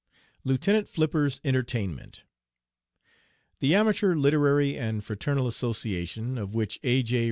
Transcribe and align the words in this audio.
LIEUTENANT 0.45 0.87
FLIPPER'S 0.89 1.39
ENTERTAINMENT. 1.43 2.23
"The 3.59 3.75
Amateur 3.75 4.15
Literary 4.15 4.75
and 4.75 5.03
Fraternal 5.03 5.45
Association, 5.45 6.39
of 6.39 6.55
which 6.55 6.79
A. 6.81 7.03
J. 7.03 7.19